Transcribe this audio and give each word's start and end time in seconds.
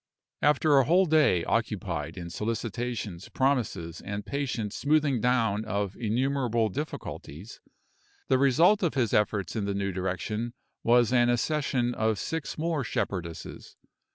After 0.41 0.79
a 0.79 0.85
whole 0.85 1.05
day 1.05 1.43
occupied 1.43 2.17
in 2.17 2.31
solicitations, 2.31 3.29
promises, 3.29 4.01
and 4.03 4.25
patient 4.25 4.73
smoothing 4.73 5.21
down 5.21 5.63
of 5.63 5.95
innumerable 5.95 6.69
difficulties, 6.69 7.59
the 8.27 8.39
result 8.39 8.81
of 8.81 8.95
his 8.95 9.13
efforts 9.13 9.55
in 9.55 9.65
the 9.65 9.75
new 9.75 9.91
direction 9.91 10.55
was 10.81 11.13
an 11.13 11.29
accession 11.29 11.93
of 11.93 12.17
six 12.17 12.57
more 12.57 12.83
shepherdesses. 12.83 13.75